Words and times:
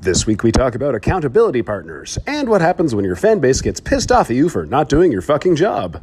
This 0.00 0.26
week 0.26 0.42
we 0.42 0.50
talk 0.50 0.74
about 0.74 0.94
accountability 0.94 1.60
partners 1.60 2.18
and 2.26 2.48
what 2.48 2.62
happens 2.62 2.94
when 2.94 3.04
your 3.04 3.16
fan 3.16 3.38
base 3.38 3.60
gets 3.60 3.80
pissed 3.80 4.10
off 4.10 4.30
at 4.30 4.36
you 4.36 4.48
for 4.48 4.64
not 4.64 4.88
doing 4.88 5.12
your 5.12 5.20
fucking 5.20 5.56
job. 5.56 6.02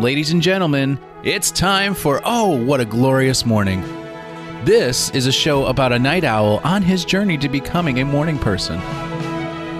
Ladies 0.00 0.30
and 0.30 0.40
gentlemen, 0.40 0.98
it's 1.22 1.50
time 1.50 1.92
for 1.92 2.22
Oh, 2.24 2.64
What 2.64 2.80
a 2.80 2.86
Glorious 2.86 3.44
Morning. 3.44 3.82
This 4.64 5.10
is 5.10 5.26
a 5.26 5.32
show 5.32 5.66
about 5.66 5.92
a 5.92 5.98
night 5.98 6.24
owl 6.24 6.62
on 6.64 6.80
his 6.80 7.04
journey 7.04 7.36
to 7.36 7.50
becoming 7.50 8.00
a 8.00 8.06
morning 8.06 8.38
person 8.38 8.80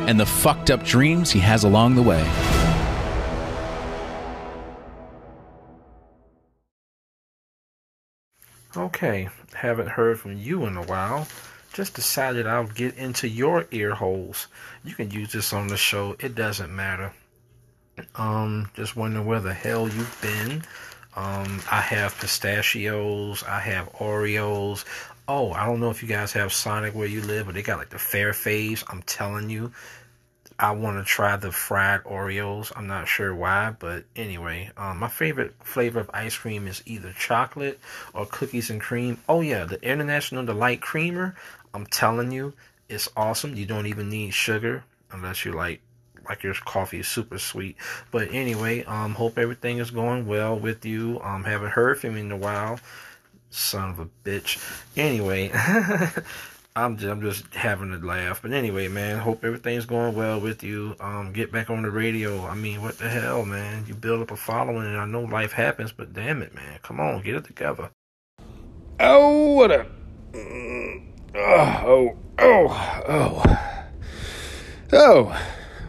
and 0.06 0.20
the 0.20 0.26
fucked 0.26 0.70
up 0.70 0.84
dreams 0.84 1.30
he 1.30 1.40
has 1.40 1.64
along 1.64 1.94
the 1.94 2.02
way. 2.02 2.22
Okay, 8.76 9.28
haven't 9.54 9.88
heard 9.88 10.18
from 10.18 10.36
you 10.36 10.66
in 10.66 10.76
a 10.76 10.82
while. 10.82 11.28
Just 11.72 11.94
decided 11.94 12.46
I'll 12.46 12.66
get 12.66 12.96
into 12.96 13.28
your 13.28 13.66
ear 13.70 13.94
holes. 13.94 14.48
You 14.82 14.94
can 14.94 15.10
use 15.12 15.32
this 15.32 15.52
on 15.52 15.68
the 15.68 15.76
show, 15.76 16.16
it 16.18 16.34
doesn't 16.34 16.74
matter. 16.74 17.12
Um, 18.16 18.70
just 18.74 18.96
wondering 18.96 19.26
where 19.26 19.40
the 19.40 19.54
hell 19.54 19.88
you've 19.88 20.18
been. 20.20 20.64
Um, 21.14 21.62
I 21.70 21.80
have 21.80 22.18
pistachios, 22.18 23.44
I 23.44 23.60
have 23.60 23.92
Oreos. 23.92 24.84
Oh, 25.28 25.52
I 25.52 25.66
don't 25.66 25.78
know 25.78 25.90
if 25.90 26.02
you 26.02 26.08
guys 26.08 26.32
have 26.32 26.52
Sonic 26.52 26.94
where 26.94 27.06
you 27.06 27.22
live, 27.22 27.46
but 27.46 27.54
they 27.54 27.62
got 27.62 27.78
like 27.78 27.90
the 27.90 27.98
fair 27.98 28.32
faves. 28.32 28.82
I'm 28.88 29.02
telling 29.02 29.50
you, 29.50 29.70
I 30.58 30.70
want 30.72 30.98
to 30.98 31.04
try 31.04 31.36
the 31.36 31.50
fried 31.50 32.04
Oreos. 32.04 32.72
I'm 32.76 32.86
not 32.86 33.08
sure 33.08 33.34
why, 33.34 33.74
but 33.78 34.04
anyway, 34.14 34.70
um, 34.76 34.98
my 34.98 35.08
favorite 35.08 35.54
flavor 35.62 36.00
of 36.00 36.10
ice 36.14 36.36
cream 36.36 36.68
is 36.68 36.82
either 36.86 37.12
chocolate 37.12 37.80
or 38.12 38.26
cookies 38.26 38.70
and 38.70 38.80
cream. 38.80 39.18
Oh 39.28 39.40
yeah, 39.40 39.64
the 39.64 39.82
International 39.82 40.44
Delight 40.44 40.80
Creamer. 40.80 41.34
I'm 41.72 41.86
telling 41.86 42.30
you, 42.30 42.52
it's 42.88 43.08
awesome. 43.16 43.56
You 43.56 43.66
don't 43.66 43.86
even 43.86 44.08
need 44.08 44.32
sugar 44.32 44.84
unless 45.10 45.44
you 45.44 45.52
like 45.52 45.80
like 46.28 46.42
your 46.42 46.54
coffee 46.54 47.00
is 47.00 47.08
super 47.08 47.38
sweet. 47.38 47.76
But 48.10 48.32
anyway, 48.32 48.84
um, 48.84 49.14
hope 49.14 49.38
everything 49.38 49.78
is 49.78 49.90
going 49.90 50.26
well 50.26 50.58
with 50.58 50.86
you. 50.86 51.20
Um, 51.22 51.44
haven't 51.44 51.70
heard 51.70 52.00
from 52.00 52.16
you 52.16 52.24
in 52.24 52.32
a 52.32 52.36
while. 52.36 52.78
Son 53.50 53.90
of 53.90 53.98
a 53.98 54.08
bitch. 54.24 54.58
Anyway. 54.96 55.52
I'm 56.76 56.96
just, 56.96 57.08
I'm 57.08 57.20
just 57.20 57.54
having 57.54 57.92
a 57.92 57.98
laugh. 57.98 58.42
But 58.42 58.52
anyway, 58.52 58.88
man, 58.88 59.18
hope 59.18 59.44
everything's 59.44 59.86
going 59.86 60.16
well 60.16 60.40
with 60.40 60.64
you. 60.64 60.96
Um, 60.98 61.32
get 61.32 61.52
back 61.52 61.70
on 61.70 61.82
the 61.82 61.90
radio. 61.90 62.44
I 62.46 62.56
mean, 62.56 62.82
what 62.82 62.98
the 62.98 63.08
hell, 63.08 63.44
man? 63.44 63.84
You 63.86 63.94
build 63.94 64.22
up 64.22 64.32
a 64.32 64.36
following, 64.36 64.86
and 64.86 64.96
I 64.96 65.04
know 65.06 65.22
life 65.22 65.52
happens, 65.52 65.92
but 65.92 66.12
damn 66.12 66.42
it, 66.42 66.52
man, 66.52 66.80
come 66.82 66.98
on, 66.98 67.22
get 67.22 67.36
it 67.36 67.44
together. 67.44 67.90
Oh, 68.98 69.52
what 69.52 69.70
a. 69.70 69.86
Mm, 70.32 71.06
oh, 71.36 72.16
oh, 72.40 73.02
oh. 73.08 73.70
Oh, 74.92 75.40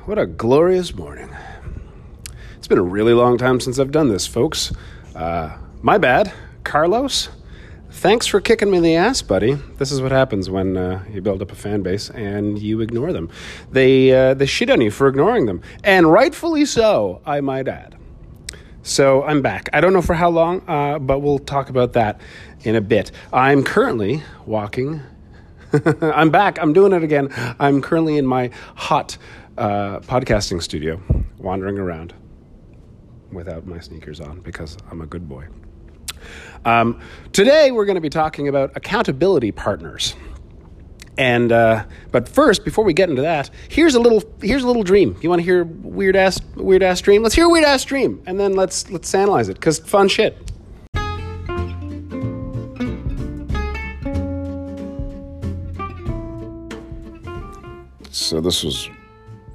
what 0.06 0.20
a 0.20 0.28
glorious 0.28 0.94
morning. 0.94 1.30
It's 2.58 2.68
been 2.68 2.78
a 2.78 2.84
really 2.84 3.14
long 3.14 3.40
time 3.40 3.60
since 3.60 3.80
I've 3.80 3.92
done 3.92 4.10
this, 4.10 4.28
folks. 4.28 4.72
Uh, 5.16 5.58
my 5.82 5.98
bad, 5.98 6.32
Carlos. 6.64 7.30
Thanks 7.96 8.28
for 8.28 8.42
kicking 8.42 8.70
me 8.70 8.78
in 8.78 8.84
the 8.84 8.96
ass, 8.98 9.22
buddy. 9.22 9.54
This 9.78 9.90
is 9.90 10.02
what 10.02 10.12
happens 10.12 10.50
when 10.50 10.76
uh, 10.76 11.04
you 11.10 11.22
build 11.22 11.42
up 11.42 11.52
a 11.52 11.56
fan 11.56 11.82
base 11.82 12.10
and 12.10 12.60
you 12.60 12.82
ignore 12.82 13.14
them. 13.14 13.30
They 13.72 14.12
uh, 14.12 14.34
they 14.34 14.46
shit 14.46 14.70
on 14.70 14.82
you 14.82 14.92
for 14.92 15.08
ignoring 15.08 15.46
them, 15.46 15.62
and 15.84 16.12
rightfully 16.12 16.66
so, 16.66 17.22
I 17.26 17.40
might 17.40 17.70
add. 17.70 17.96
So 18.84 19.24
I'm 19.24 19.42
back. 19.42 19.70
I 19.74 19.80
don't 19.80 19.94
know 19.94 20.02
for 20.02 20.14
how 20.14 20.30
long, 20.30 20.62
uh, 20.68 21.00
but 21.00 21.20
we'll 21.20 21.40
talk 21.40 21.70
about 21.70 21.94
that 21.94 22.20
in 22.64 22.76
a 22.76 22.82
bit. 22.82 23.12
I'm 23.32 23.64
currently 23.64 24.22
walking. 24.46 25.02
I'm 26.02 26.30
back. 26.30 26.62
I'm 26.62 26.74
doing 26.74 26.92
it 26.92 27.02
again. 27.02 27.30
I'm 27.60 27.82
currently 27.82 28.18
in 28.18 28.28
my 28.28 28.52
hot 28.76 29.18
uh, 29.58 30.02
podcasting 30.02 30.62
studio, 30.62 31.02
wandering 31.40 31.80
around 31.80 32.14
without 33.32 33.66
my 33.66 33.80
sneakers 33.80 34.20
on 34.20 34.42
because 34.42 34.78
I'm 34.92 35.00
a 35.02 35.08
good 35.08 35.28
boy. 35.30 35.48
Um, 36.66 37.00
today, 37.32 37.72
we're 37.72 37.86
going 37.86 37.96
to 37.96 38.02
be 38.02 38.10
talking 38.10 38.48
about 38.48 38.76
accountability 38.76 39.52
partners. 39.52 40.16
And 41.18 41.52
uh, 41.52 41.86
but 42.12 42.28
first, 42.28 42.66
before 42.66 42.84
we 42.84 42.94
get 42.94 43.10
into 43.10 43.22
that, 43.22 43.50
here's 43.70 43.96
a 43.96 44.00
little 44.00 44.22
here's 44.42 44.64
a 44.64 44.68
little 44.68 44.84
dream. 44.84 45.16
You 45.22 45.30
want 45.30 45.40
to 45.40 45.46
hear 45.46 45.64
weird 45.64 46.16
ass 46.16 46.42
weird 46.56 46.84
ass 46.84 47.00
dream? 47.00 47.24
Let's 47.24 47.36
hear 47.36 47.48
weird 47.48 47.64
ass 47.64 47.86
dream, 47.86 48.22
and 48.26 48.38
then 48.38 48.54
let's 48.54 48.90
let's 48.90 49.14
analyze 49.16 49.48
it 49.48 49.54
because 49.54 49.80
fun 49.80 50.10
shit. 50.10 50.38
So 58.12 58.42
this 58.42 58.64
was 58.64 58.90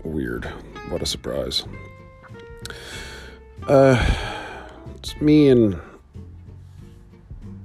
weird. 0.05 0.45
What 0.89 1.03
a 1.03 1.07
surprise. 1.07 1.65
Uh, 3.67 4.03
it's 4.95 5.21
me 5.21 5.49
and 5.49 5.79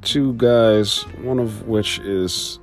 two 0.06 0.34
guys, 0.34 1.02
one 1.24 1.40
of 1.40 1.68
which 1.68 2.00
is 2.00 2.60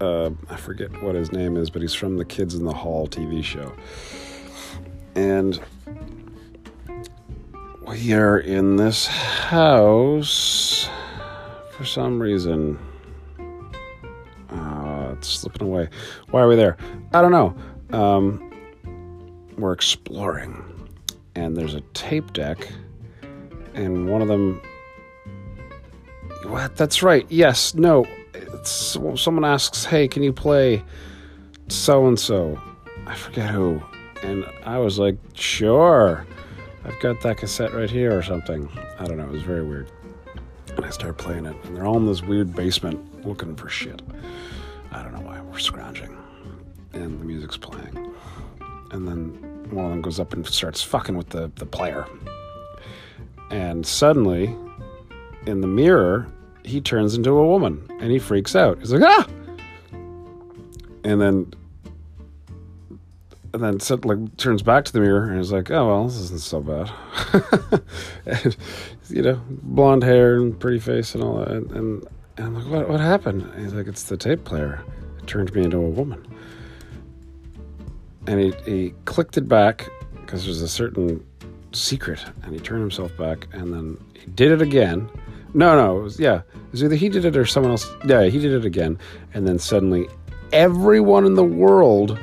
uh, 0.00 0.30
I 0.50 0.56
forget 0.56 1.02
what 1.02 1.14
his 1.14 1.32
name 1.32 1.56
is, 1.56 1.70
but 1.70 1.80
he's 1.80 1.94
from 1.94 2.16
the 2.16 2.24
Kids 2.24 2.54
in 2.54 2.64
the 2.64 2.72
Hall 2.72 3.08
TV 3.08 3.42
show. 3.42 3.72
And 5.14 5.60
we 7.86 8.12
are 8.12 8.38
in 8.38 8.76
this 8.76 9.06
house 9.06 10.88
for 11.72 11.84
some 11.84 12.20
reason. 12.20 12.78
Uh, 14.50 15.14
it's 15.16 15.28
slipping 15.28 15.66
away. 15.66 15.88
Why 16.30 16.42
are 16.42 16.48
we 16.48 16.56
there? 16.56 16.76
I 17.12 17.22
don't 17.22 17.32
know. 17.32 17.56
Um, 17.96 18.42
we're 19.56 19.72
exploring, 19.72 20.62
and 21.34 21.56
there's 21.56 21.74
a 21.74 21.80
tape 21.94 22.32
deck, 22.32 22.68
and 23.74 24.10
one 24.10 24.20
of 24.20 24.28
them 24.28 24.60
what? 26.50 26.76
That's 26.76 27.02
right. 27.02 27.26
Yes. 27.30 27.74
No. 27.74 28.06
It's, 28.34 28.96
someone 29.16 29.44
asks, 29.44 29.84
"Hey, 29.84 30.08
can 30.08 30.22
you 30.22 30.32
play 30.32 30.82
so 31.68 32.06
and 32.06 32.18
so?" 32.18 32.60
I 33.06 33.14
forget 33.14 33.50
who, 33.50 33.82
and 34.22 34.44
I 34.64 34.78
was 34.78 34.98
like, 34.98 35.16
"Sure." 35.34 36.26
I've 36.84 36.98
got 37.00 37.20
that 37.22 37.38
cassette 37.38 37.74
right 37.74 37.90
here 37.90 38.16
or 38.16 38.22
something. 38.22 38.68
I 39.00 39.04
don't 39.06 39.16
know. 39.16 39.24
It 39.24 39.32
was 39.32 39.42
very 39.42 39.64
weird. 39.64 39.90
And 40.76 40.84
I 40.84 40.90
start 40.90 41.18
playing 41.18 41.46
it, 41.46 41.56
and 41.64 41.76
they're 41.76 41.84
all 41.86 41.96
in 41.96 42.06
this 42.06 42.22
weird 42.22 42.54
basement 42.54 43.26
looking 43.26 43.56
for 43.56 43.68
shit. 43.68 44.02
I 44.92 45.02
don't 45.02 45.12
know 45.12 45.20
why 45.20 45.40
we're 45.40 45.58
scrounging, 45.58 46.16
and 46.92 47.20
the 47.20 47.24
music's 47.24 47.56
playing, 47.56 48.12
and 48.92 49.08
then 49.08 49.68
one 49.70 49.86
of 49.86 49.90
them 49.90 50.02
goes 50.02 50.20
up 50.20 50.32
and 50.32 50.46
starts 50.46 50.82
fucking 50.82 51.16
with 51.16 51.30
the 51.30 51.50
the 51.56 51.66
player, 51.66 52.06
and 53.50 53.84
suddenly, 53.86 54.54
in 55.46 55.60
the 55.60 55.66
mirror, 55.66 56.28
he 56.66 56.80
turns 56.80 57.14
into 57.14 57.30
a 57.30 57.46
woman 57.46 57.86
and 58.00 58.10
he 58.10 58.18
freaks 58.18 58.56
out. 58.56 58.78
He's 58.78 58.92
like, 58.92 59.02
ah! 59.02 59.26
And 61.04 61.20
then 61.20 61.52
and 63.54 63.62
then 63.62 63.80
set, 63.80 64.04
like 64.04 64.36
turns 64.36 64.60
back 64.60 64.84
to 64.84 64.92
the 64.92 65.00
mirror 65.00 65.30
and 65.30 65.40
is 65.40 65.52
like, 65.52 65.70
oh 65.70 65.86
well, 65.86 66.04
this 66.04 66.16
isn't 66.16 66.40
so 66.40 66.60
bad. 66.60 66.90
and, 68.26 68.56
you 69.08 69.22
know, 69.22 69.40
blonde 69.48 70.02
hair 70.02 70.36
and 70.36 70.58
pretty 70.58 70.80
face 70.80 71.14
and 71.14 71.24
all 71.24 71.38
that. 71.38 71.48
And, 71.48 71.70
and, 71.70 72.06
and 72.36 72.46
I'm 72.46 72.54
like, 72.54 72.66
what 72.66 72.88
what 72.88 73.00
happened? 73.00 73.42
And 73.42 73.64
he's 73.64 73.72
like, 73.72 73.86
it's 73.86 74.02
the 74.02 74.16
tape 74.16 74.44
player. 74.44 74.82
It 75.18 75.26
turned 75.26 75.54
me 75.54 75.62
into 75.64 75.78
a 75.78 75.88
woman. 75.88 76.26
And 78.26 78.40
he, 78.40 78.54
he 78.64 78.94
clicked 79.04 79.38
it 79.38 79.48
back 79.48 79.88
because 80.20 80.44
there's 80.44 80.60
a 80.60 80.68
certain 80.68 81.24
secret, 81.72 82.24
and 82.42 82.52
he 82.52 82.58
turned 82.58 82.80
himself 82.80 83.16
back, 83.16 83.46
and 83.52 83.72
then 83.72 83.96
he 84.14 84.26
did 84.32 84.50
it 84.50 84.60
again 84.60 85.08
no, 85.56 85.74
no, 85.74 85.98
it 85.98 86.02
was 86.02 86.20
yeah. 86.20 86.42
It 86.54 86.72
was 86.72 86.84
either 86.84 86.96
he 86.96 87.08
did 87.08 87.24
it 87.24 87.34
or 87.34 87.46
someone 87.46 87.70
else. 87.72 87.90
Yeah, 88.04 88.24
he 88.24 88.38
did 88.38 88.52
it 88.52 88.66
again, 88.66 88.98
and 89.32 89.48
then 89.48 89.58
suddenly 89.58 90.06
everyone 90.52 91.24
in 91.24 91.32
the 91.32 91.44
world 91.44 92.18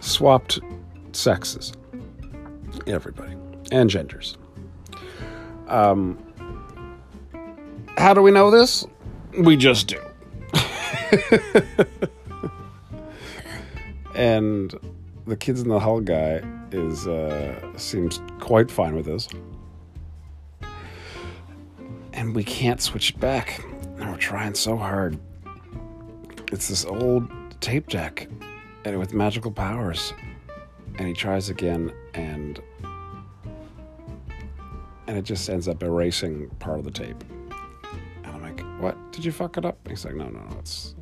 swapped 0.00 0.58
sexes. 1.12 1.72
Everybody 2.88 3.36
and 3.70 3.88
genders. 3.88 4.36
Um, 5.68 6.18
how 7.96 8.12
do 8.12 8.20
we 8.20 8.32
know 8.32 8.50
this? 8.50 8.84
We 9.38 9.56
just 9.56 9.86
do. 9.86 10.00
and 14.16 14.74
the 15.28 15.36
kids 15.36 15.60
in 15.60 15.68
the 15.68 15.78
hall 15.78 16.00
guy 16.00 16.42
is 16.72 17.06
uh, 17.06 17.78
seems 17.78 18.20
quite 18.40 18.72
fine 18.72 18.96
with 18.96 19.06
this 19.06 19.28
and 22.14 22.34
we 22.34 22.44
can't 22.44 22.80
switch 22.80 23.10
it 23.10 23.20
back. 23.20 23.62
And 23.98 24.10
we're 24.10 24.16
trying 24.16 24.54
so 24.54 24.76
hard. 24.76 25.18
It's 26.52 26.68
this 26.68 26.84
old 26.84 27.30
tape 27.60 27.88
deck 27.88 28.28
and 28.84 28.94
it 28.94 28.96
with 28.96 29.12
magical 29.12 29.50
powers. 29.50 30.14
And 30.98 31.08
he 31.08 31.12
tries 31.14 31.48
again 31.50 31.92
and 32.14 32.62
and 35.06 35.18
it 35.18 35.22
just 35.22 35.50
ends 35.50 35.68
up 35.68 35.82
erasing 35.82 36.48
part 36.60 36.78
of 36.78 36.84
the 36.84 36.90
tape. 36.90 37.22
And 38.22 38.26
I'm 38.26 38.42
like, 38.42 38.60
what? 38.80 39.12
Did 39.12 39.24
you 39.24 39.32
fuck 39.32 39.58
it 39.58 39.64
up? 39.64 39.78
And 39.84 39.90
He's 39.90 40.04
like, 40.04 40.14
no, 40.14 40.24
no, 40.24 40.40
no, 40.40 40.56
it's 40.58 40.94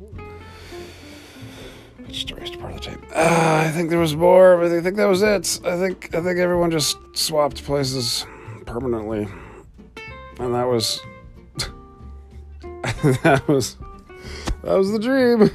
just 2.09 2.31
erased 2.31 2.59
part 2.59 2.73
of 2.73 2.81
the 2.81 2.91
tape. 2.91 3.03
Uh, 3.15 3.63
I 3.65 3.71
think 3.71 3.89
there 3.89 3.99
was 3.99 4.15
more, 4.15 4.57
but 4.57 4.71
I 4.71 4.81
think 4.81 4.97
that 4.97 5.05
was 5.05 5.21
it. 5.21 5.59
I 5.65 5.77
think 5.77 6.13
I 6.13 6.21
think 6.21 6.37
everyone 6.39 6.69
just 6.69 6.97
swapped 7.13 7.63
places 7.63 8.25
permanently, 8.65 9.27
and 10.39 10.53
that 10.55 10.67
was 10.67 11.01
that 13.23 13.47
was 13.47 13.77
that 14.63 14.75
was 14.77 14.91
the 14.91 14.99
dream. 14.99 15.49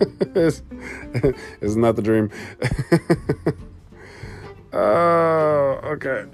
Isn't 1.60 1.82
that 1.82 1.96
the 1.96 2.02
dream? 2.02 2.30
Oh, 4.72 5.80
okay. 5.82 6.26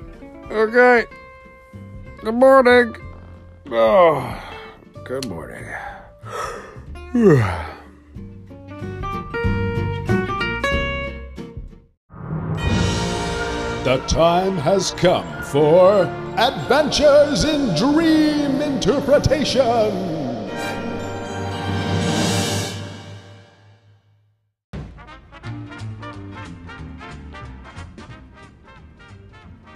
Okay. 0.50 1.06
Good 2.22 2.34
morning. 2.34 2.94
Oh, 3.70 4.42
good 5.04 5.26
morning. 5.26 5.64
The 13.86 13.98
time 14.08 14.56
has 14.56 14.90
come 14.90 15.24
for 15.44 16.06
Adventures 16.38 17.44
in 17.44 17.74
Dream 17.76 18.60
Interpretation. 18.60 19.62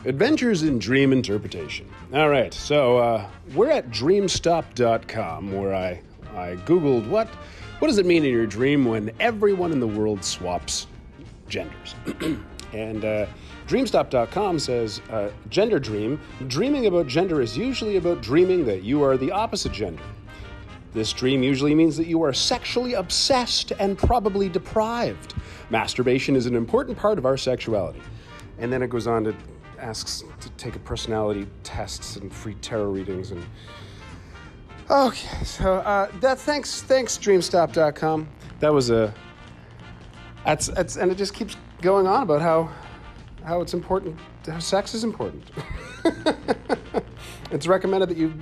Adventures 0.05 0.63
in 0.63 0.79
Dream 0.79 1.15
Interpretation. 1.15 1.89
All 2.13 2.29
right, 2.29 2.53
so 2.53 2.99
uh, 2.99 3.31
we're 3.55 3.71
at 3.71 3.89
dreamstop.com 3.91 5.53
where 5.53 5.75
I, 5.75 6.03
I 6.37 6.57
Googled 6.67 7.09
what, 7.09 7.29
what 7.79 7.89
does 7.89 7.97
it 7.97 8.05
mean 8.05 8.23
in 8.23 8.33
your 8.33 8.47
dream 8.47 8.85
when 8.85 9.11
everyone 9.19 9.73
in 9.73 9.81
the 9.81 9.89
world 9.89 10.23
swaps 10.23 10.89
genders? 11.49 11.95
and 12.75 13.03
uh, 13.07 13.25
dreamstop.com 13.71 14.59
says 14.59 15.01
uh, 15.11 15.31
gender 15.49 15.79
dream, 15.79 16.21
dreaming 16.49 16.87
about 16.87 17.07
gender 17.07 17.41
is 17.41 17.57
usually 17.57 17.99
about 17.99 18.21
dreaming 18.21 18.65
that 18.65 18.83
you 18.83 19.01
are 19.05 19.17
the 19.17 19.31
opposite 19.31 19.71
gender. 19.71 20.03
This 20.93 21.13
dream 21.13 21.45
usually 21.45 21.73
means 21.73 21.97
that 21.97 22.09
you 22.09 22.21
are 22.25 22.33
sexually 22.33 22.95
obsessed 22.95 23.71
and 23.79 23.97
probably 23.97 24.49
deprived. 24.49 25.35
Masturbation 25.71 26.35
is 26.35 26.47
an 26.47 26.57
important 26.57 26.99
part 26.99 27.17
of 27.17 27.25
our 27.25 27.37
sexuality. 27.37 28.03
And 28.59 28.73
then 28.73 28.83
it 28.83 28.91
goes 28.91 29.07
on 29.07 29.23
to 29.23 29.37
asks 29.79 30.25
to 30.41 30.51
take 30.51 30.75
a 30.75 30.81
personality 30.81 31.47
tests 31.63 32.17
and 32.17 32.31
free 32.31 32.55
tarot 32.57 32.91
readings 32.91 33.31
and 33.31 33.43
okay 34.91 35.43
so 35.43 35.77
uh, 35.77 36.11
that 36.21 36.39
thanks 36.39 36.83
thanks 36.83 37.17
dreamstop.com 37.17 38.29
that 38.59 38.71
was 38.71 38.91
a 38.91 39.15
that's, 40.45 40.67
that's 40.67 40.97
and 40.97 41.11
it 41.11 41.15
just 41.15 41.33
keeps 41.33 41.57
going 41.81 42.07
on 42.07 42.23
about 42.23 42.43
how 42.43 42.71
how 43.45 43.61
it's 43.61 43.75
important 43.75 44.19
how 44.47 44.59
sex 44.59 44.95
is 44.95 45.05
important 45.05 45.43
it's 47.51 47.67
recommended 47.67 48.09
that 48.09 48.17
you 48.17 48.33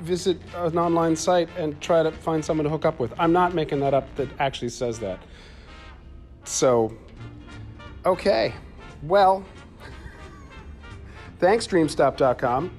visit 0.00 0.38
an 0.56 0.78
online 0.78 1.14
site 1.14 1.48
and 1.56 1.80
try 1.80 2.02
to 2.02 2.10
find 2.10 2.44
someone 2.44 2.64
to 2.64 2.70
hook 2.70 2.84
up 2.84 2.98
with 2.98 3.12
i'm 3.18 3.32
not 3.32 3.54
making 3.54 3.80
that 3.80 3.94
up 3.94 4.12
that 4.16 4.28
actually 4.38 4.68
says 4.68 4.98
that 4.98 5.18
so 6.44 6.92
okay 8.06 8.52
well 9.02 9.44
thanks, 11.38 11.66
dreamstop.com. 11.66 12.70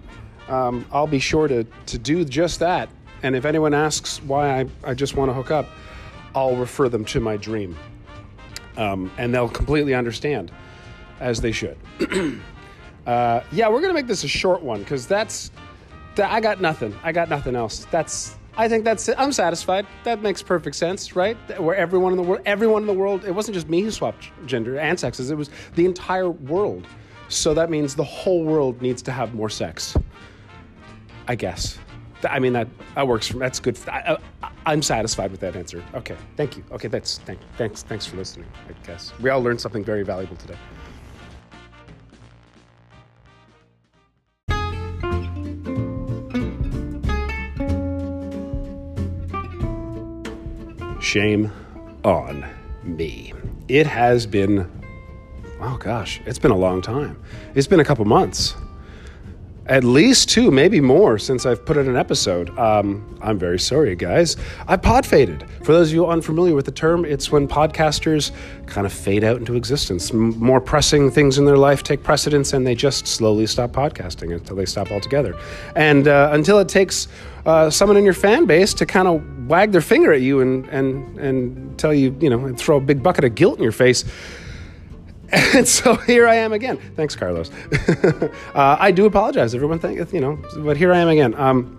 Um, 0.48 0.86
I'll 0.92 1.08
be 1.08 1.20
sure 1.20 1.48
to, 1.48 1.64
to 1.64 1.98
do 1.98 2.26
just 2.26 2.60
that. 2.60 2.90
And 3.24 3.36
if 3.36 3.46
anyone 3.46 3.74
asks 3.74 4.22
why 4.24 4.62
I, 4.62 4.66
I 4.84 4.94
just 4.94 5.16
want 5.16 5.30
to 5.30 5.34
hook 5.34 5.52
up, 5.52 5.68
I'll 6.34 6.56
refer 6.56 6.90
them 6.90 7.06
to 7.06 7.20
my 7.20 7.38
dream. 7.38 7.78
Um, 8.78 9.12
and 9.18 9.34
they'll 9.34 9.50
completely 9.50 9.94
understand, 9.94 10.52
as 11.20 11.42
they 11.42 11.52
should. 11.52 11.78
uh, 13.08 13.42
yeah, 13.52 13.68
we're 13.68 13.82
to 13.82 13.94
make 13.94 14.08
this 14.08 14.24
a 14.24 14.28
short 14.28 14.62
one 14.62 14.80
because 14.80 15.08
that's, 15.08 15.52
that, 16.16 16.32
I 16.32 16.40
got 16.40 16.62
nothing. 16.62 16.96
I 17.04 17.12
got 17.12 17.30
nothing 17.30 17.56
else. 17.56 17.86
That's, 17.92 18.36
I 18.58 18.68
think 18.68 18.84
that's 18.84 19.08
it. 19.08 19.16
I'm 19.18 19.32
satisfied. 19.32 19.88
That 20.04 20.22
makes 20.22 20.42
perfect 20.42 20.76
sense, 20.76 21.16
right? 21.16 21.38
Where 21.60 21.76
everyone 21.76 22.12
in 22.12 22.18
the 22.18 22.24
world, 22.24 22.42
everyone 22.46 22.84
in 22.84 22.88
the 22.88 22.94
world, 22.94 23.26
it 23.26 23.32
wasn't 23.32 23.56
just 23.56 23.70
me 23.70 23.82
who 23.82 23.92
swapped 23.92 24.32
gender 24.46 24.78
and 24.78 25.00
sexes, 25.00 25.32
it 25.32 25.36
was 25.36 25.50
the 25.76 25.86
entire 25.86 26.30
world. 26.30 26.88
So 27.30 27.54
that 27.54 27.70
means 27.70 27.96
the 27.96 28.04
whole 28.04 28.44
world 28.44 28.82
needs 28.82 29.02
to 29.04 29.12
have 29.12 29.34
more 29.34 29.50
sex. 29.50 29.96
I 31.28 31.36
guess. 31.36 31.78
I 32.28 32.40
mean 32.40 32.54
that 32.54 32.68
that 32.96 33.08
works 33.08 33.28
for 33.28 33.38
me. 33.38 33.42
that's 33.42 33.60
good. 33.60 33.78
I, 33.88 34.18
am 34.66 34.82
satisfied 34.82 35.32
with 35.32 35.40
that 35.42 35.56
answer. 35.56 35.84
Okay, 35.94 36.18
thank 36.36 36.58
you. 36.58 36.64
Okay, 36.72 36.88
that's 36.88 37.20
thank, 37.20 37.40
thanks 37.56 37.84
thanks 37.84 38.06
for 38.06 38.18
listening. 38.18 38.48
I 38.68 38.86
guess 38.86 39.14
we 39.22 39.30
all 39.30 39.42
learned 39.42 39.62
something 39.62 39.84
very 39.84 40.04
valuable 40.04 40.36
today. 40.36 40.58
Shame 51.00 51.52
on 52.04 52.46
me. 52.84 53.34
It 53.68 53.88
has 53.88 54.26
been 54.26 54.70
oh 55.62 55.78
gosh, 55.78 56.22
it's 56.26 56.40
been 56.40 56.52
a 56.52 56.58
long 56.58 56.82
time. 56.82 57.22
It's 57.56 57.68
been 57.68 57.80
a 57.80 57.86
couple 57.86 58.06
months. 58.06 58.56
At 59.66 59.84
least 59.84 60.30
two, 60.30 60.50
maybe 60.50 60.82
more, 60.82 61.20
since 61.20 61.46
I've 61.46 61.64
put 61.64 61.78
in 61.78 61.88
an 61.88 61.96
episode. 61.96 62.58
Um, 62.58 63.20
I'm 63.22 63.38
very 63.38 63.60
sorry, 63.60 63.96
guys. 63.96 64.36
I 64.68 64.78
pod 64.78 65.06
faded. 65.06 65.46
For 65.64 65.74
those 65.74 65.90
of 65.90 65.94
you 65.94 66.08
unfamiliar 66.08 66.56
with 66.56 66.66
the 66.66 66.72
term, 66.72 67.06
it's 67.06 67.32
when 67.32 67.48
podcasters 67.48 68.32
kind 68.66 68.88
of 68.88 68.94
fade 68.94 69.24
out 69.24 69.38
into 69.38 69.56
existence. 69.56 70.10
M- 70.10 70.36
more 70.40 70.60
pressing 70.60 71.12
things 71.12 71.38
in 71.38 71.46
their 71.46 71.58
life 71.58 71.84
take 71.84 72.02
precedence, 72.02 72.54
and 72.54 72.66
they 72.66 72.74
just 72.74 73.06
slowly 73.06 73.46
stop 73.46 73.72
podcasting 73.72 74.34
until 74.34 74.56
they 74.56 74.66
stop 74.66 74.92
altogether. 74.92 75.38
And 75.76 76.08
uh, 76.08 76.32
until 76.34 76.58
it 76.58 76.68
takes 76.68 77.08
uh, 77.46 77.70
someone 77.70 77.98
in 77.98 78.04
your 78.04 78.16
fan 78.16 78.46
base 78.46 78.74
to 78.74 78.88
kind 78.88 79.08
of 79.08 79.22
wag 79.50 79.72
their 79.72 79.82
finger 79.82 80.14
at 80.14 80.22
you 80.22 80.40
and, 80.40 80.66
and, 80.70 81.20
and 81.20 81.78
tell 81.78 81.94
you, 81.94 82.16
you 82.22 82.30
know, 82.30 82.46
and 82.46 82.58
throw 82.58 82.78
a 82.78 82.82
big 82.82 83.04
bucket 83.04 83.26
of 83.26 83.36
guilt 83.36 83.58
in 83.58 83.64
your 83.64 83.74
face 83.74 84.06
and 85.54 85.68
so 85.68 85.96
here 85.96 86.28
I 86.28 86.36
am 86.36 86.54
again. 86.54 86.78
Thanks, 86.96 87.16
Carlos. 87.16 87.52
uh, 88.56 88.78
I 88.80 88.92
do 88.92 89.06
apologize, 89.06 89.54
everyone. 89.54 89.78
Thank 89.78 90.12
you 90.12 90.22
know, 90.22 90.40
but 90.58 90.76
here 90.76 90.92
I 90.92 90.98
am 90.98 91.08
again. 91.08 91.36
Um, 91.36 91.78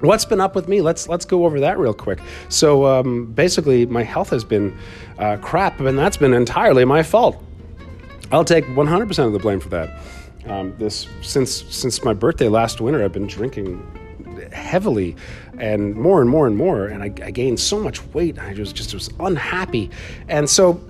what's 0.00 0.24
been 0.24 0.40
up 0.40 0.54
with 0.54 0.68
me? 0.68 0.80
Let's 0.80 1.06
let's 1.06 1.26
go 1.26 1.44
over 1.44 1.60
that 1.60 1.78
real 1.78 1.92
quick. 1.92 2.18
So 2.48 2.86
um, 2.86 3.26
basically, 3.32 3.84
my 3.84 4.02
health 4.02 4.30
has 4.30 4.42
been 4.42 4.76
uh, 5.18 5.36
crap, 5.42 5.80
and 5.80 5.98
that's 5.98 6.16
been 6.16 6.32
entirely 6.32 6.86
my 6.86 7.02
fault. 7.02 7.42
I'll 8.32 8.44
take 8.44 8.64
100% 8.66 9.26
of 9.26 9.32
the 9.32 9.38
blame 9.38 9.60
for 9.60 9.68
that. 9.70 10.00
Um, 10.46 10.74
this 10.78 11.08
since 11.20 11.64
since 11.68 12.02
my 12.02 12.14
birthday 12.14 12.48
last 12.48 12.80
winter, 12.80 13.04
I've 13.04 13.12
been 13.12 13.26
drinking 13.26 13.86
heavily 14.52 15.16
and 15.58 15.94
more 15.94 16.20
and 16.20 16.30
more 16.30 16.46
and 16.46 16.56
more, 16.56 16.86
and 16.86 17.02
I, 17.02 17.06
I 17.24 17.30
gained 17.30 17.60
so 17.60 17.78
much 17.80 18.04
weight. 18.14 18.38
I 18.38 18.52
was 18.54 18.72
just 18.72 18.94
was 18.94 19.10
unhappy, 19.18 19.90
and 20.28 20.48
so 20.48 20.80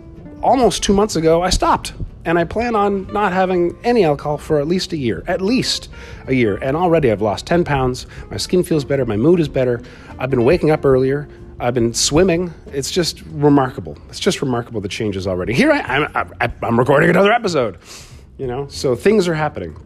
almost 0.43 0.83
two 0.83 0.93
months 0.93 1.17
ago, 1.17 1.43
I 1.43 1.50
stopped. 1.50 1.93
And 2.25 2.38
I 2.38 2.45
plan 2.45 2.77
on 2.77 3.11
not 3.12 3.33
having 3.33 3.77
any 3.85 4.05
alcohol 4.05 4.38
for 4.38 4.61
at 4.61 4.69
least 4.69 4.93
a 4.93 4.97
year. 4.97 5.25
At 5.27 5.41
least 5.41 5.88
a 6.27 6.35
year. 6.35 6.57
And 6.59 6.77
already 6.77 7.11
I've 7.11 7.23
lost 7.23 7.47
10 7.47 7.65
pounds. 7.65 8.07
My 8.31 8.37
skin 8.37 8.62
feels 8.62 8.85
better. 8.85 9.07
My 9.07 9.17
mood 9.17 9.41
is 9.41 9.49
better. 9.49 9.81
I've 10.19 10.29
been 10.29 10.45
waking 10.45 10.71
up 10.71 10.85
earlier. 10.85 11.27
I've 11.61 11.75
been 11.75 11.95
swimming. 11.95 12.53
It's 12.67 12.91
just 12.91 13.23
remarkable. 13.23 13.97
It's 14.09 14.21
just 14.21 14.43
remarkable 14.43 14.81
the 14.81 14.88
changes 14.88 15.27
already. 15.27 15.55
Here 15.55 15.73
I 15.73 15.79
am. 15.79 16.33
I'm 16.62 16.79
recording 16.79 17.11
another 17.11 17.33
episode. 17.33 17.79
You 18.37 18.47
know, 18.47 18.69
so 18.69 18.95
things 18.95 19.27
are 19.27 19.35
happening. 19.35 19.77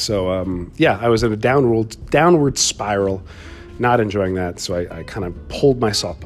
So 0.00 0.30
um, 0.30 0.72
yeah, 0.76 0.98
I 1.00 1.08
was 1.08 1.22
in 1.22 1.32
a 1.32 1.36
downward 1.36 1.96
downward 2.10 2.58
spiral, 2.58 3.22
not 3.78 4.00
enjoying 4.00 4.34
that. 4.34 4.58
So 4.60 4.74
I, 4.74 5.00
I 5.00 5.02
kind 5.04 5.26
of 5.26 5.48
pulled 5.48 5.80
myself 5.80 6.18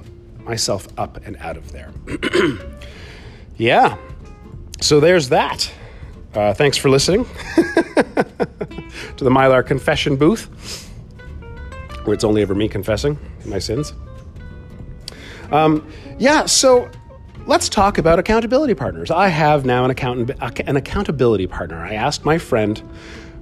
myself 0.45 0.87
up 0.97 1.19
and 1.27 1.37
out 1.39 1.57
of 1.57 1.73
there. 1.73 1.91
yeah, 3.57 3.97
so 4.81 5.01
there's 5.01 5.29
that. 5.31 5.71
Uh, 6.35 6.53
thanks 6.53 6.77
for 6.77 6.91
listening 6.91 7.25
to 7.55 9.25
the 9.25 9.31
Mylar 9.31 9.65
Confession 9.65 10.17
Booth, 10.17 10.91
where 12.05 12.15
it's 12.15 12.25
only 12.25 12.43
ever 12.43 12.55
me 12.55 12.69
confessing 12.69 13.19
my 13.45 13.59
sins. 13.59 13.93
Um, 15.53 15.89
yeah, 16.19 16.47
so 16.47 16.91
let's 17.47 17.69
talk 17.69 17.99
about 17.99 18.19
accountability 18.19 18.75
partners. 18.75 19.11
I 19.11 19.29
have 19.29 19.65
now 19.65 19.85
an, 19.85 19.91
accountant, 19.91 20.31
an 20.67 20.77
accountability 20.77 21.47
partner. 21.47 21.79
I 21.79 21.95
asked 21.95 22.25
my 22.25 22.39
friend 22.39 22.83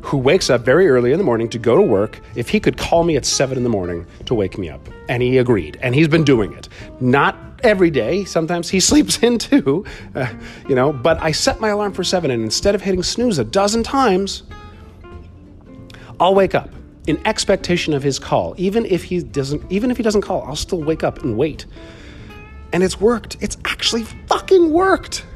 who 0.03 0.19
wakes 0.19 0.51
up 0.51 0.63
very 0.63 0.89
early 0.89 1.13
in 1.13 1.19
the 1.19 1.25
morning 1.25 1.49
to 1.49 1.59
go 1.59 1.77
to 1.77 1.83
work 1.83 2.21
if 2.35 2.49
he 2.49 2.61
could 2.61 2.77
call 2.77 3.05
me 3.05 3.17
at 3.17 3.25
seven 3.25 3.57
in 3.57 3.63
the 3.63 3.71
morning 3.71 4.05
to 4.27 4.35
wake 4.35 4.59
me 4.59 4.69
up. 4.69 4.87
And 5.09 5.23
he 5.23 5.39
agreed. 5.39 5.79
And 5.81 5.95
he's 5.95 6.09
been 6.09 6.25
doing 6.25 6.53
it. 6.53 6.69
Not 7.01 7.37
every 7.63 7.91
day. 7.91 8.25
Sometimes 8.25 8.69
he 8.69 8.81
sleeps 8.91 9.23
in 9.23 9.39
too, 9.39 9.85
uh, 10.15 10.33
you 10.69 10.75
know. 10.75 10.93
But 10.93 11.23
I 11.23 11.33
set 11.33 11.61
my 11.61 11.69
alarm 11.69 11.93
for 11.93 12.05
seven, 12.05 12.31
and 12.31 12.43
instead 12.43 12.75
of 12.75 12.83
hitting 12.83 13.03
snooze 13.03 13.39
a 13.39 13.45
dozen 13.45 13.83
times, 13.83 14.43
I'll 16.21 16.35
wake 16.35 16.55
up 16.55 16.71
in 17.07 17.25
expectation 17.27 17.95
of 17.95 18.03
his 18.03 18.19
call. 18.19 18.55
Even 18.57 18.85
if 18.87 19.05
he 19.05 19.23
doesn't, 19.23 19.71
even 19.71 19.91
if 19.91 19.97
he 19.97 20.03
doesn't 20.03 20.23
call, 20.23 20.43
I'll 20.43 20.57
still 20.57 20.83
wake 20.83 21.05
up 21.05 21.23
and 21.23 21.37
wait. 21.37 21.67
And 22.73 22.83
it's 22.83 23.01
worked. 23.01 23.37
It's 23.41 23.57
actually 23.65 24.05
fucking 24.27 24.73
worked. 24.73 25.27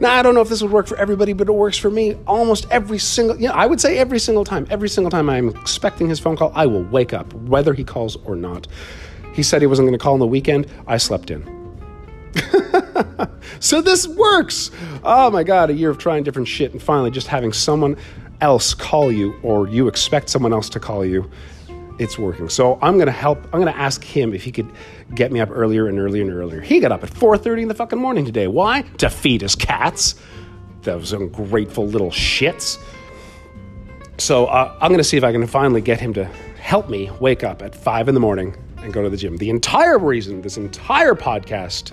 Now, 0.00 0.14
I 0.14 0.22
don't 0.22 0.34
know 0.34 0.40
if 0.40 0.48
this 0.48 0.62
would 0.62 0.70
work 0.70 0.86
for 0.86 0.96
everybody, 0.96 1.32
but 1.32 1.48
it 1.48 1.52
works 1.52 1.76
for 1.76 1.90
me 1.90 2.16
almost 2.26 2.66
every 2.70 2.98
single, 2.98 3.36
you 3.36 3.48
know, 3.48 3.54
I 3.54 3.66
would 3.66 3.80
say 3.80 3.98
every 3.98 4.20
single 4.20 4.44
time. 4.44 4.66
Every 4.70 4.88
single 4.88 5.10
time 5.10 5.28
I'm 5.28 5.48
expecting 5.48 6.08
his 6.08 6.20
phone 6.20 6.36
call, 6.36 6.52
I 6.54 6.66
will 6.66 6.84
wake 6.84 7.12
up, 7.12 7.32
whether 7.34 7.74
he 7.74 7.82
calls 7.82 8.16
or 8.24 8.36
not. 8.36 8.68
He 9.34 9.42
said 9.42 9.60
he 9.60 9.66
wasn't 9.66 9.86
going 9.86 9.98
to 9.98 10.02
call 10.02 10.14
on 10.14 10.20
the 10.20 10.26
weekend. 10.26 10.68
I 10.86 10.98
slept 10.98 11.30
in. 11.30 11.44
so 13.60 13.80
this 13.80 14.06
works. 14.06 14.70
Oh 15.02 15.30
my 15.30 15.42
God, 15.42 15.70
a 15.70 15.74
year 15.74 15.90
of 15.90 15.98
trying 15.98 16.22
different 16.22 16.46
shit 16.46 16.72
and 16.72 16.82
finally 16.82 17.10
just 17.10 17.26
having 17.26 17.52
someone 17.52 17.96
else 18.40 18.74
call 18.74 19.10
you 19.10 19.34
or 19.42 19.68
you 19.68 19.88
expect 19.88 20.28
someone 20.28 20.52
else 20.52 20.68
to 20.70 20.80
call 20.80 21.04
you. 21.04 21.28
It's 21.98 22.18
working. 22.18 22.48
So 22.48 22.78
I'm 22.80 22.98
gonna 22.98 23.10
help. 23.10 23.42
I'm 23.52 23.58
gonna 23.60 23.72
ask 23.72 24.04
him 24.04 24.32
if 24.32 24.44
he 24.44 24.52
could 24.52 24.70
get 25.14 25.32
me 25.32 25.40
up 25.40 25.50
earlier 25.52 25.88
and 25.88 25.98
earlier 25.98 26.22
and 26.22 26.32
earlier. 26.32 26.60
He 26.60 26.78
got 26.78 26.92
up 26.92 27.02
at 27.02 27.10
4:30 27.10 27.62
in 27.62 27.68
the 27.68 27.74
fucking 27.74 27.98
morning 27.98 28.24
today. 28.24 28.46
Why? 28.46 28.82
To 28.98 29.10
feed 29.10 29.40
his 29.40 29.56
cats. 29.56 30.14
Those 30.82 31.12
ungrateful 31.12 31.86
little 31.86 32.10
shits. 32.10 32.78
So 34.18 34.46
uh, 34.46 34.76
I'm 34.80 34.92
gonna 34.92 35.04
see 35.04 35.16
if 35.16 35.24
I 35.24 35.32
can 35.32 35.46
finally 35.46 35.80
get 35.80 36.00
him 36.00 36.14
to 36.14 36.24
help 36.60 36.88
me 36.88 37.10
wake 37.18 37.42
up 37.42 37.62
at 37.62 37.74
five 37.74 38.08
in 38.08 38.14
the 38.14 38.20
morning 38.20 38.54
and 38.82 38.92
go 38.92 39.02
to 39.02 39.10
the 39.10 39.16
gym. 39.16 39.36
The 39.36 39.50
entire 39.50 39.98
reason 39.98 40.42
this 40.42 40.56
entire 40.56 41.14
podcast 41.14 41.92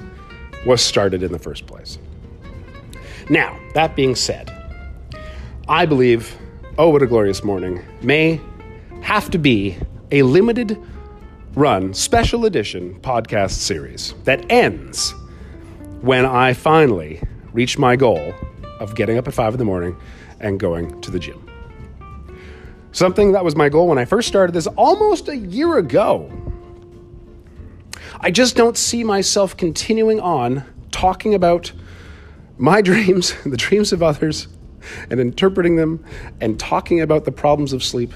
was 0.66 0.82
started 0.82 1.24
in 1.24 1.32
the 1.32 1.40
first 1.40 1.66
place. 1.66 1.98
Now, 3.30 3.58
that 3.74 3.96
being 3.96 4.16
said, 4.16 4.52
I 5.68 5.86
believe 5.86 6.38
Oh 6.78 6.90
What 6.90 7.02
a 7.02 7.08
Glorious 7.08 7.44
Morning 7.44 7.84
may 8.02 8.40
have 9.02 9.30
to 9.32 9.38
be 9.38 9.78
a 10.12 10.22
limited 10.22 10.82
run 11.56 11.94
special 11.94 12.46
edition 12.46 13.00
podcast 13.02 13.52
series 13.52 14.14
that 14.24 14.46
ends 14.52 15.14
when 16.02 16.26
I 16.26 16.54
finally 16.54 17.22
reach 17.54 17.78
my 17.78 17.96
goal 17.96 18.34
of 18.80 18.96
getting 18.96 19.18
up 19.18 19.28
at 19.28 19.34
5 19.34 19.54
in 19.54 19.58
the 19.58 19.66
morning 19.66 19.96
and 20.40 20.60
going 20.60 21.02
to 21.02 21.12
the 21.12 21.20
gym. 21.20 21.42
Something 22.92 23.32
that 23.32 23.44
was 23.44 23.56
my 23.56 23.70
goal 23.70 23.88
when 23.88 23.98
I 23.98 24.06
first 24.06 24.28
started 24.28 24.54
this 24.54 24.68
almost 24.68 25.28
a 25.28 25.36
year 25.36 25.78
ago. 25.78 26.32
I 28.20 28.32
just 28.32 28.56
don't 28.56 28.78
see 28.78 29.04
myself 29.04 29.58
continuing 29.58 30.20
on 30.20 30.64
talking 30.92 31.34
about 31.34 31.72
my 32.58 32.82
dreams, 32.90 33.36
the 33.46 33.58
dreams 33.58 33.92
of 33.92 34.04
others, 34.04 34.48
and 35.10 35.20
interpreting 35.20 35.78
them 35.78 36.04
and 36.42 36.60
talking 36.60 37.02
about 37.02 37.26
the 37.26 37.32
problems 37.32 37.74
of 37.74 37.84
sleep 37.84 38.14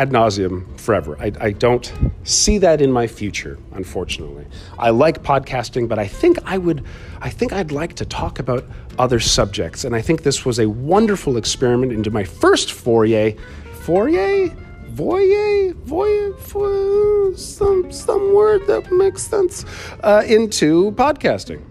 ad 0.00 0.10
nauseum 0.12 0.80
forever. 0.80 1.14
I, 1.20 1.30
I, 1.38 1.50
don't 1.50 1.92
see 2.24 2.56
that 2.56 2.80
in 2.80 2.90
my 2.90 3.06
future, 3.06 3.58
unfortunately. 3.72 4.46
I 4.78 4.88
like 4.88 5.22
podcasting, 5.22 5.88
but 5.88 5.98
I 5.98 6.06
think 6.06 6.38
I 6.46 6.56
would, 6.56 6.86
I 7.20 7.28
think 7.28 7.52
I'd 7.52 7.70
like 7.70 7.96
to 7.96 8.06
talk 8.06 8.38
about 8.38 8.64
other 8.98 9.20
subjects, 9.20 9.84
and 9.84 9.94
I 9.94 10.00
think 10.00 10.22
this 10.22 10.46
was 10.46 10.58
a 10.58 10.70
wonderful 10.70 11.36
experiment 11.36 11.92
into 11.92 12.10
my 12.10 12.24
first 12.24 12.72
foray, 12.72 13.36
voyer, 13.84 14.56
voyer, 14.94 15.74
voyer 15.84 17.38
some 17.38 17.92
some 17.92 18.34
word 18.34 18.66
that 18.68 18.90
makes 18.90 19.22
sense 19.22 19.66
uh, 20.02 20.22
into 20.26 20.92
podcasting 20.92 21.62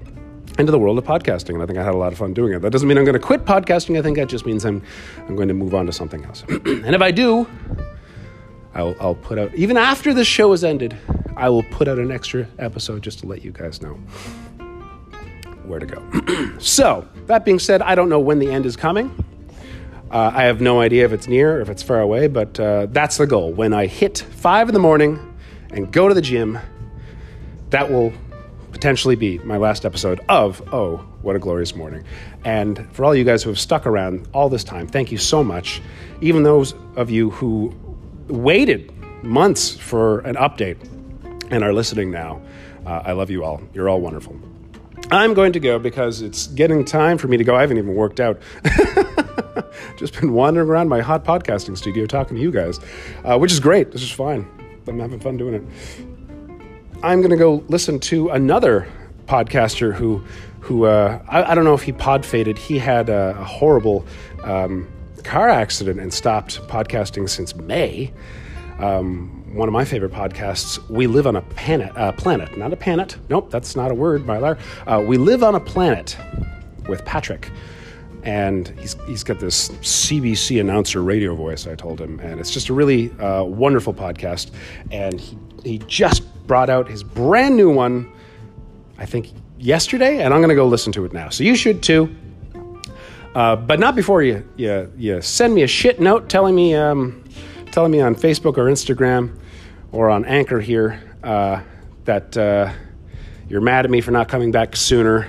into 0.59 0.71
the 0.74 0.79
world 0.79 0.98
of 0.98 1.05
podcasting, 1.05 1.53
and 1.53 1.63
I 1.63 1.65
think 1.65 1.79
I 1.79 1.83
had 1.83 1.93
a 1.93 1.98
lot 1.98 2.12
of 2.12 2.17
fun 2.17 2.33
doing 2.33 2.51
it. 2.53 2.62
That 2.62 2.71
doesn't 2.71 2.88
mean 2.88 2.98
I'm 2.98 3.05
going 3.05 3.13
to 3.13 3.19
quit 3.19 3.45
podcasting. 3.45 3.98
I 3.98 4.01
think 4.01 4.17
that 4.17 4.27
just 4.27 4.45
means 4.45 4.65
I'm 4.65 4.83
I'm 5.27 5.36
going 5.36 5.48
to 5.48 5.53
move 5.53 5.74
on 5.74 5.86
to 5.86 5.93
something 5.93 6.25
else. 6.25 6.43
and 6.50 6.93
if 6.93 7.01
I 7.01 7.12
do, 7.12 7.48
I'll 8.79 8.95
I'll 9.00 9.15
put 9.15 9.38
out 9.38 9.53
even 9.55 9.77
after 9.77 10.13
the 10.13 10.24
show 10.24 10.53
is 10.53 10.63
ended, 10.63 10.98
I 11.36 11.50
will 11.50 11.63
put 11.63 11.88
out 11.88 12.00
an 12.00 12.12
extra 12.12 12.48
episode 12.57 13.03
just 13.03 13.19
to 13.19 13.27
let 13.27 13.43
you 13.43 13.51
guys 13.51 13.81
know 13.81 13.95
where 15.65 15.79
to 15.79 15.86
go. 15.86 16.57
so 16.59 17.07
that 17.27 17.43
being 17.45 17.59
said, 17.59 17.81
I 17.81 17.93
don't 17.95 18.09
know 18.09 18.19
when 18.19 18.39
the 18.39 18.50
end 18.50 18.65
is 18.65 18.75
coming. 18.75 19.13
Uh, 20.09 20.31
I 20.33 20.43
have 20.43 20.62
no 20.62 20.79
idea 20.79 21.05
if 21.05 21.12
it's 21.12 21.27
near 21.27 21.57
or 21.57 21.62
if 21.62 21.69
it's 21.69 21.83
far 21.83 22.00
away, 22.00 22.27
but 22.27 22.59
uh, 22.59 22.88
that's 22.88 23.17
the 23.17 23.27
goal. 23.27 23.51
When 23.53 23.74
I 23.74 23.86
hit 23.86 24.17
five 24.17 24.67
in 24.67 24.74
the 24.74 24.79
morning 24.79 25.38
and 25.71 25.91
go 25.91 26.07
to 26.07 26.15
the 26.15 26.21
gym, 26.21 26.57
that 27.69 27.91
will 27.91 28.12
potentially 28.71 29.15
be 29.15 29.38
my 29.39 29.57
last 29.57 29.86
episode 29.86 30.21
of 30.29 30.63
Oh, 30.74 30.98
What 31.21 31.36
a 31.36 31.39
Glorious 31.39 31.75
Morning. 31.75 32.03
And 32.43 32.91
for 32.91 33.05
all 33.05 33.13
you 33.13 33.24
guys 33.24 33.43
who 33.43 33.50
have 33.51 33.59
stuck 33.59 33.86
around 33.86 34.27
all 34.33 34.50
this 34.50 34.63
time, 34.63 34.88
thank 34.88 35.12
you 35.12 35.19
so 35.19 35.43
much. 35.43 35.81
Even 36.21 36.41
those 36.41 36.74
of 36.95 37.12
you 37.12 37.29
who 37.29 37.71
waited 38.29 38.91
months 39.24 39.75
for 39.75 40.19
an 40.21 40.36
update 40.36 40.77
and 41.51 41.63
are 41.63 41.74
listening 41.74 42.12
now, 42.12 42.41
uh, 42.86 43.01
I 43.05 43.12
love 43.12 43.29
you 43.29 43.43
all. 43.43 43.62
You're 43.74 43.89
all 43.89 44.01
wonderful. 44.01 44.39
I'm 45.12 45.33
going 45.33 45.53
to 45.53 45.59
go 45.59 45.79
because 45.79 46.21
it's 46.21 46.48
getting 46.48 46.86
time 46.86 47.17
for 47.17 47.27
me 47.27 47.38
to 47.38 47.43
go. 47.43 47.55
I 47.55 47.62
haven't 47.62 47.77
even 47.77 47.95
worked 47.95 48.19
out. 48.19 48.39
Just 49.98 50.19
been 50.19 50.33
wandering 50.33 50.69
around 50.69 50.88
my 50.88 51.01
hot 51.01 51.25
podcasting 51.25 51.77
studio 51.77 52.05
talking 52.05 52.38
to 52.38 52.41
you 52.41 52.51
guys, 52.51 52.79
uh, 53.24 53.38
which 53.38 53.51
is 53.51 53.59
great. 53.59 53.91
This 53.91 54.03
is 54.03 54.12
fine. 54.12 54.48
I'm 54.88 55.00
having 55.00 55.19
fun 55.19 55.38
doing 55.38 55.55
it. 55.55 55.63
I'm 57.03 57.21
going 57.21 57.31
to 57.31 57.38
go 57.38 57.63
listen 57.69 58.00
to 58.01 58.29
another 58.29 58.88
podcaster 59.25 59.93
who, 59.93 60.24
who 60.59 60.86
uh, 60.86 61.21
I, 61.27 61.51
I, 61.51 61.55
don't 61.55 61.63
know 61.63 61.74
if 61.74 61.83
he 61.83 61.91
pod 61.91 62.25
faded. 62.25 62.57
He 62.57 62.77
had 62.79 63.09
a, 63.09 63.36
a 63.39 63.43
horrible 63.43 64.05
um, 64.43 64.88
car 65.23 65.49
accident 65.49 65.99
and 65.99 66.13
stopped 66.13 66.61
podcasting 66.67 67.29
since 67.29 67.55
May. 67.55 68.13
Um, 68.79 69.53
one 69.53 69.67
of 69.67 69.73
my 69.73 69.83
favorite 69.83 70.11
podcasts, 70.11 70.77
We 70.89 71.07
Live 71.07 71.27
on 71.27 71.35
a 71.35 71.41
Planet, 71.41 71.95
uh, 71.97 72.11
planet, 72.13 72.57
not 72.57 72.71
a 72.71 72.77
planet. 72.77 73.17
Nope, 73.29 73.51
that's 73.51 73.75
not 73.75 73.91
a 73.91 73.93
word, 73.93 74.23
Mylar. 74.23 74.59
Uh, 74.88 75.01
we 75.01 75.17
Live 75.17 75.43
on 75.43 75.55
a 75.55 75.59
Planet 75.59 76.17
with 76.88 77.03
Patrick 77.03 77.51
and 78.23 78.67
he's, 78.79 78.95
he's 79.05 79.23
got 79.23 79.39
this 79.39 79.69
CBC 79.69 80.59
announcer 80.59 81.01
radio 81.01 81.35
voice, 81.35 81.67
I 81.67 81.75
told 81.75 82.01
him. 82.01 82.19
And 82.19 82.39
it's 82.39 82.51
just 82.51 82.69
a 82.69 82.73
really 82.73 83.11
uh, 83.19 83.43
wonderful 83.43 83.93
podcast. 83.93 84.51
And 84.91 85.19
he, 85.19 85.38
he 85.63 85.77
just 85.79 86.23
brought 86.45 86.69
out 86.69 86.88
his 86.88 87.03
brand 87.03 87.55
new 87.55 87.71
one, 87.73 88.11
I 88.97 89.05
think 89.05 89.31
yesterday, 89.57 90.21
and 90.21 90.33
I'm 90.33 90.41
going 90.41 90.49
to 90.49 90.55
go 90.55 90.67
listen 90.67 90.91
to 90.93 91.05
it 91.05 91.13
now. 91.13 91.29
So 91.29 91.43
you 91.43 91.55
should 91.55 91.81
too. 91.81 92.13
Uh, 93.36 93.55
but 93.55 93.79
not 93.79 93.95
before 93.95 94.24
you, 94.24 94.48
you, 94.57 94.91
you 94.98 95.21
send 95.21 95.53
me 95.53 95.63
a 95.63 95.67
shit 95.67 96.00
note 96.00 96.29
telling 96.29 96.55
me, 96.55 96.75
um, 96.75 97.24
telling 97.71 97.91
me 97.91 98.01
on 98.01 98.15
Facebook 98.15 98.57
or 98.57 98.65
Instagram 98.65 99.38
or 99.91 100.09
on 100.09 100.25
Anchor 100.25 100.59
here 100.59 101.01
uh, 101.24 101.62
that 102.05 102.36
uh, 102.38 102.71
you're 103.48 103.62
mad 103.62 103.86
at 103.86 103.91
me 103.91 104.01
for 104.01 104.12
not 104.12 104.27
coming 104.27 104.51
back 104.51 104.75
sooner 104.75 105.27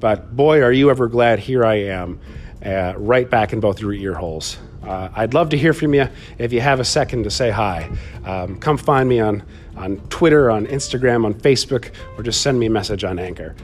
but 0.00 0.36
boy, 0.36 0.62
are 0.62 0.72
you 0.72 0.90
ever 0.90 1.08
glad 1.08 1.38
here 1.38 1.64
I 1.64 1.74
am, 1.76 2.20
uh, 2.64 2.94
right 2.96 3.28
back 3.28 3.52
in 3.52 3.60
both 3.60 3.80
your 3.80 3.92
ear 3.92 4.14
holes. 4.14 4.58
Uh, 4.82 5.08
I'd 5.14 5.34
love 5.34 5.48
to 5.50 5.58
hear 5.58 5.72
from 5.72 5.92
you 5.92 6.08
if 6.38 6.52
you 6.52 6.60
have 6.60 6.80
a 6.80 6.84
second 6.84 7.24
to 7.24 7.30
say 7.30 7.50
hi. 7.50 7.90
Um, 8.24 8.58
come 8.58 8.78
find 8.78 9.08
me 9.08 9.20
on, 9.20 9.42
on 9.76 9.98
Twitter, 10.08 10.50
on 10.50 10.66
Instagram, 10.66 11.24
on 11.24 11.34
Facebook, 11.34 11.90
or 12.16 12.22
just 12.22 12.42
send 12.42 12.58
me 12.58 12.66
a 12.66 12.70
message 12.70 13.04
on 13.04 13.18
Anchor. 13.18 13.54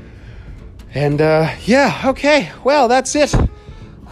And 0.93 1.21
yeah, 1.21 2.03
okay, 2.05 2.51
well, 2.63 2.89
that's 2.89 3.15
it. 3.15 3.35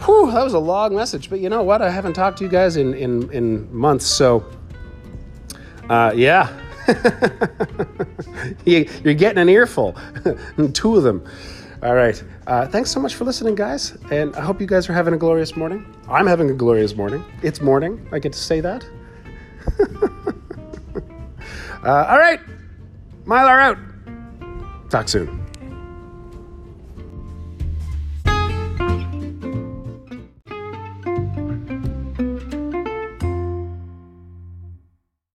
Whew, 0.05 0.31
that 0.31 0.43
was 0.43 0.53
a 0.53 0.59
long 0.59 0.95
message, 0.95 1.29
but 1.29 1.39
you 1.39 1.49
know 1.49 1.63
what? 1.63 1.81
I 1.81 1.89
haven't 1.89 2.13
talked 2.13 2.37
to 2.39 2.43
you 2.43 2.49
guys 2.49 2.75
in, 2.77 2.93
in, 2.93 3.31
in 3.31 3.73
months, 3.73 4.05
so 4.05 4.45
uh, 5.89 6.11
yeah. 6.15 6.49
You're 8.65 9.13
getting 9.13 9.37
an 9.41 9.49
earful, 9.49 9.95
two 10.73 10.97
of 10.97 11.03
them. 11.03 11.25
All 11.81 11.95
right. 11.95 12.21
Uh, 12.47 12.67
thanks 12.67 12.91
so 12.91 12.99
much 12.99 13.15
for 13.15 13.25
listening, 13.25 13.55
guys. 13.55 13.97
And 14.09 14.35
I 14.35 14.41
hope 14.41 14.61
you 14.61 14.67
guys 14.67 14.89
are 14.89 14.93
having 14.93 15.13
a 15.13 15.17
glorious 15.17 15.55
morning. 15.55 15.85
I'm 16.09 16.27
having 16.27 16.49
a 16.49 16.53
glorious 16.53 16.95
morning. 16.95 17.25
It's 17.41 17.59
morning. 17.59 18.07
I 18.11 18.19
get 18.19 18.31
to 18.33 18.39
say 18.39 18.61
that. 18.61 18.85
uh, 21.83 22.05
all 22.09 22.17
right. 22.17 22.39
Mylar 23.25 23.61
out. 23.61 23.77
Talk 24.89 25.09
soon. 25.09 25.42